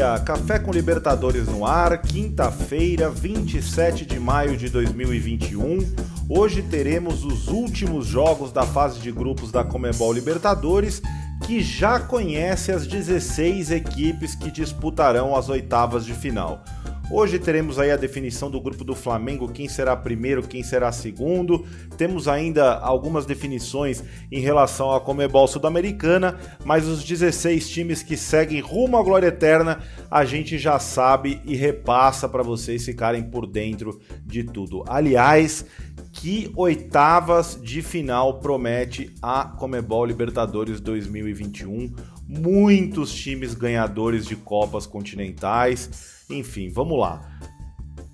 [0.00, 0.18] dia!
[0.20, 5.78] Café com Libertadores no ar, quinta-feira, 27 de maio de 2021.
[6.26, 11.02] Hoje teremos os últimos jogos da fase de grupos da Comebol Libertadores,
[11.46, 16.64] que já conhece as 16 equipes que disputarão as oitavas de final.
[17.12, 21.66] Hoje teremos aí a definição do grupo do Flamengo, quem será primeiro, quem será segundo.
[21.96, 28.60] Temos ainda algumas definições em relação à Comebol Sul-Americana, mas os 16 times que seguem
[28.60, 34.00] rumo à glória eterna, a gente já sabe e repassa para vocês ficarem por dentro
[34.24, 34.84] de tudo.
[34.86, 35.66] Aliás,
[36.12, 41.94] que oitavas de final promete a Comebol Libertadores 2021?
[42.26, 47.20] Muitos times ganhadores de Copas continentais enfim, vamos lá.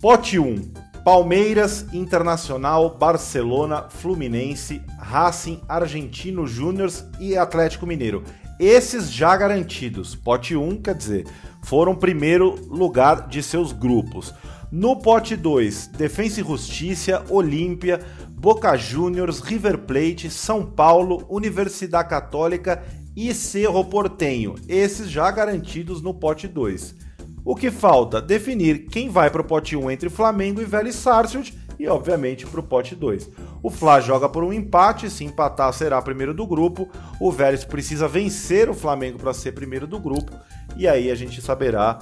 [0.00, 0.72] Pote 1.
[1.04, 8.24] Palmeiras, Internacional, Barcelona, Fluminense, Racing, Argentino Júnior e Atlético Mineiro.
[8.58, 10.14] Esses já garantidos.
[10.14, 11.26] Pote 1, quer dizer,
[11.62, 14.32] foram primeiro lugar de seus grupos.
[14.76, 22.82] No pote 2, Defensa e Justiça, Olímpia, Boca Juniors, River Plate, São Paulo, Universidade Católica
[23.14, 24.56] e Cerro Portenho.
[24.66, 26.96] Esses já garantidos no pote 2.
[27.44, 28.20] O que falta?
[28.20, 32.58] Definir quem vai para o pote 1 entre Flamengo e Vélez Sarsfield e, obviamente, para
[32.58, 33.30] o pote 2.
[33.62, 36.88] O Fla joga por um empate, se empatar será primeiro do grupo.
[37.20, 40.32] O Vélez precisa vencer o Flamengo para ser primeiro do grupo
[40.76, 41.98] e aí a gente saberá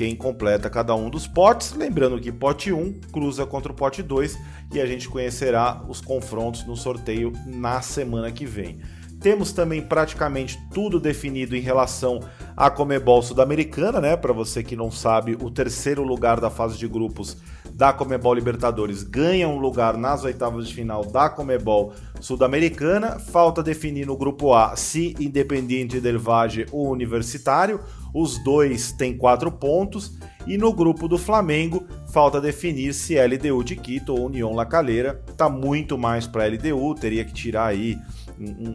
[0.00, 1.74] quem completa cada um dos potes.
[1.74, 4.38] Lembrando que pote 1 cruza contra o pote 2
[4.72, 8.80] e a gente conhecerá os confrontos no sorteio na semana que vem.
[9.20, 12.20] Temos também praticamente tudo definido em relação
[12.56, 14.16] à Comebol Sudamericana, né?
[14.16, 17.36] Para você que não sabe, o terceiro lugar da fase de grupos
[17.74, 23.18] da Comebol Libertadores ganha um lugar nas oitavas de final da Comebol Sudamericana.
[23.18, 27.80] Falta definir no grupo A se Independiente del Valle ou Universitário.
[28.14, 30.18] Os dois têm quatro pontos.
[30.46, 35.22] E no grupo do Flamengo, falta definir se LDU de Quito ou União La Calera.
[35.36, 37.98] Tá muito mais para LDU, teria que tirar aí
[38.38, 38.70] um,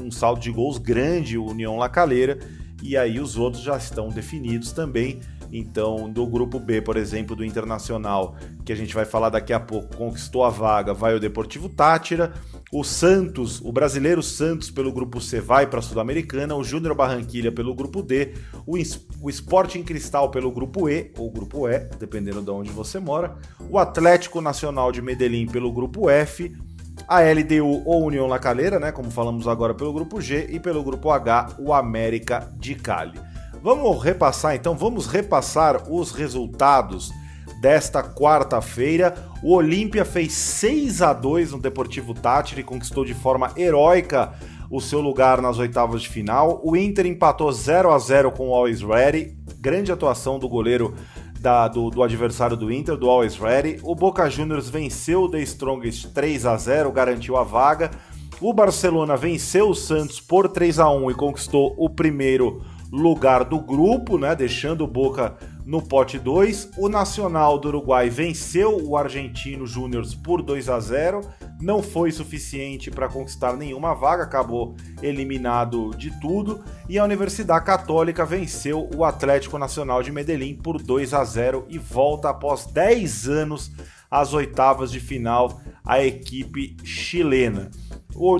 [0.00, 2.38] um, um saldo de gols grande, o União Lacaleira,
[2.82, 5.20] e aí os outros já estão definidos também.
[5.52, 9.60] Então, do grupo B, por exemplo, do Internacional, que a gente vai falar daqui a
[9.60, 12.32] pouco, conquistou a vaga, vai o Deportivo Tátira.
[12.72, 17.52] O Santos, o brasileiro Santos pelo grupo C vai para a Sul-Americana, o Júnior Barranquilha
[17.52, 18.34] pelo grupo D,
[18.66, 18.76] o,
[19.22, 23.36] o Sporting Cristal pelo grupo E, ou grupo E, dependendo de onde você mora,
[23.70, 26.52] o Atlético Nacional de Medellín pelo grupo F,
[27.06, 30.82] a LDU ou União La Calera, né, como falamos agora pelo grupo G, e pelo
[30.82, 33.18] grupo H, o América de Cali.
[33.66, 37.10] Vamos repassar então, vamos repassar os resultados
[37.60, 39.12] desta quarta-feira.
[39.42, 44.34] O Olímpia fez 6 a 2 no Deportivo Tátira e conquistou de forma heróica
[44.70, 46.60] o seu lugar nas oitavas de final.
[46.62, 49.36] O Inter empatou 0 a 0 com o Always Ready.
[49.58, 50.94] Grande atuação do goleiro
[51.40, 53.80] da, do, do, adversário do Inter, do Always Ready.
[53.82, 57.90] O Boca Juniors venceu o The Strongest 3 a 0 garantiu a vaga.
[58.40, 63.58] O Barcelona venceu o Santos por 3 a 1 e conquistou o primeiro lugar do
[63.58, 66.70] grupo, né, deixando o Boca no pote 2.
[66.78, 71.20] O Nacional do Uruguai venceu o Argentino Júnior por 2 a 0
[71.60, 76.62] não foi suficiente para conquistar nenhuma vaga, acabou eliminado de tudo.
[76.88, 81.78] E a Universidade Católica venceu o Atlético Nacional de Medellín por 2 a 0 e
[81.78, 83.72] volta após 10 anos
[84.10, 87.70] às oitavas de final a equipe chilena.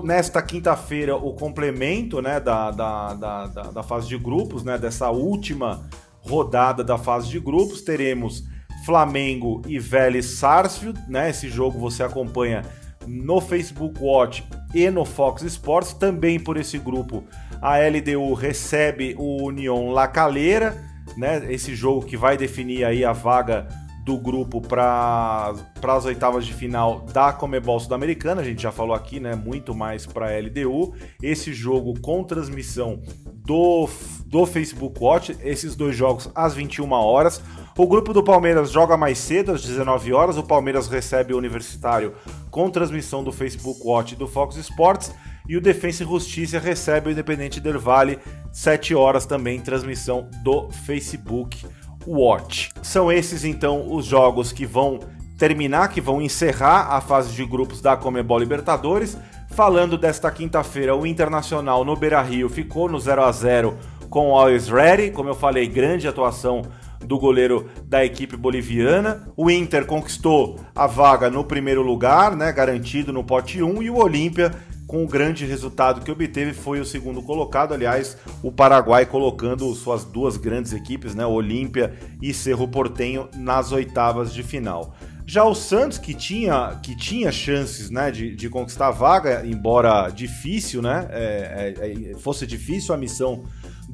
[0.02, 5.86] Nesta quinta-feira, o complemento né, da, da, da, da, fase de grupos, né, dessa última
[6.20, 8.42] rodada da fase de grupos, teremos
[8.84, 10.98] Flamengo e Vélez Sarsfield.
[11.08, 12.62] Né, esse jogo você acompanha
[13.06, 14.44] no Facebook Watch
[14.74, 15.92] e no Fox Sports.
[15.92, 17.24] Também por esse grupo,
[17.60, 20.76] a LDU recebe o União La Calera,
[21.16, 21.52] né?
[21.52, 23.68] Esse jogo que vai definir aí a vaga
[24.06, 25.52] do grupo para
[25.82, 28.40] as oitavas de final da Comebol Sul-Americana.
[28.40, 29.34] A gente já falou aqui, né?
[29.34, 30.94] Muito mais para a LDU.
[31.20, 33.02] Esse jogo com transmissão
[33.44, 33.88] do,
[34.24, 35.36] do Facebook Watch.
[35.42, 37.42] Esses dois jogos às 21 horas.
[37.76, 40.38] O grupo do Palmeiras joga mais cedo, às 19 horas.
[40.38, 42.14] O Palmeiras recebe o Universitário
[42.48, 45.12] com transmissão do Facebook Watch e do Fox Sports.
[45.48, 48.20] E o Defensa e Justiça recebe o Independente Del Vale,
[48.52, 51.66] 7 horas também, transmissão do Facebook
[52.06, 52.70] Watch.
[52.82, 55.00] São esses então os jogos que vão
[55.38, 59.16] terminar, que vão encerrar a fase de grupos da Comebol Libertadores.
[59.50, 63.76] Falando desta quinta-feira, o Internacional no Beira-Rio ficou no 0 a 0
[64.08, 66.62] com o Always Ready, como eu falei, grande atuação
[67.00, 69.28] do goleiro da equipe boliviana.
[69.36, 73.96] O Inter conquistou a vaga no primeiro lugar, né, garantido no pote 1, e o
[73.96, 74.52] Olímpia
[74.86, 80.04] com o grande resultado que obteve foi o segundo colocado, aliás, o Paraguai colocando suas
[80.04, 84.94] duas grandes equipes, né, Olímpia e Cerro Portenho, nas oitavas de final.
[85.26, 90.08] Já o Santos, que tinha, que tinha chances né, de, de conquistar a vaga, embora
[90.08, 93.44] difícil, né, é, é, é fosse difícil a missão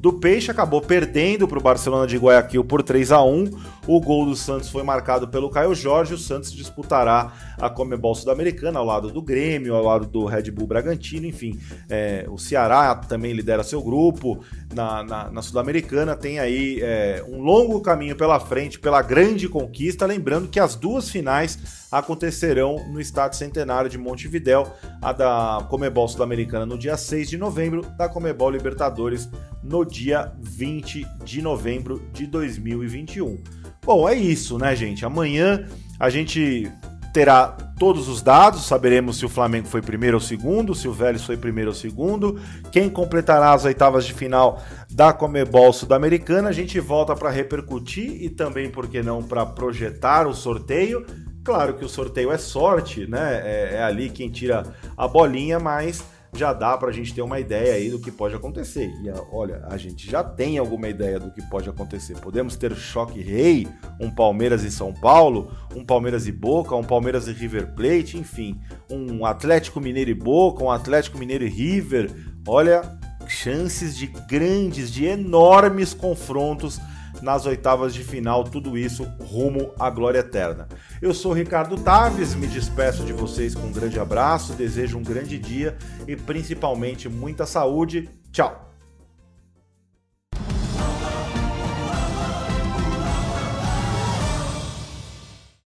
[0.03, 3.49] do Peixe, acabou perdendo para o Barcelona de Guayaquil por 3 a 1
[3.87, 6.13] O gol do Santos foi marcado pelo Caio Jorge.
[6.13, 10.67] O Santos disputará a Comebol Sul-Americana ao lado do Grêmio, ao lado do Red Bull
[10.67, 11.57] Bragantino, enfim.
[11.89, 14.43] É, o Ceará também lidera seu grupo.
[14.73, 20.05] Na, na, na Sul-Americana tem aí é, um longo caminho pela frente, pela grande conquista.
[20.05, 24.67] Lembrando que as duas finais acontecerão no Estádio Centenário de Montevidéu,
[25.01, 29.29] a da Comebol Sul-Americana no dia 6 de novembro, da Comebol Libertadores
[29.63, 33.37] no dia 20 de novembro de 2021.
[33.85, 35.05] Bom, é isso, né, gente?
[35.05, 35.67] Amanhã
[35.99, 36.67] a gente
[37.13, 41.23] terá todos os dados, saberemos se o Flamengo foi primeiro ou segundo, se o Vélez
[41.23, 42.39] foi primeiro ou segundo,
[42.71, 46.49] quem completará as oitavas de final da Comebol Sudamericana.
[46.49, 51.05] A gente volta para repercutir e também, por que não, para projetar o sorteio.
[51.43, 53.41] Claro que o sorteio é sorte, né?
[53.45, 54.63] É, é ali quem tira
[54.97, 56.03] a bolinha, mas
[56.35, 58.91] já dá para a gente ter uma ideia aí do que pode acontecer.
[59.01, 62.17] E olha, a gente já tem alguma ideia do que pode acontecer.
[62.19, 63.67] Podemos ter choque rei,
[63.99, 68.59] um Palmeiras e São Paulo, um Palmeiras e Boca, um Palmeiras e River Plate, enfim,
[68.89, 72.11] um Atlético Mineiro e Boca, um Atlético Mineiro e River.
[72.47, 72.81] Olha,
[73.27, 76.79] chances de grandes, de enormes confrontos
[77.23, 80.67] nas oitavas de final, tudo isso rumo à glória eterna.
[81.01, 85.39] Eu sou Ricardo Taves, me despeço de vocês com um grande abraço, desejo um grande
[85.39, 88.09] dia e principalmente muita saúde.
[88.31, 88.72] Tchau!